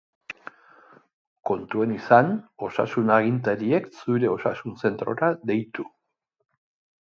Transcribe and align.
Kontuan 1.49 1.93
izan 1.95 2.31
osasun 2.69 3.11
agintariek 3.17 3.91
zure 3.99 4.33
osasun-zentrora 4.33 5.31
deitu. 5.53 5.87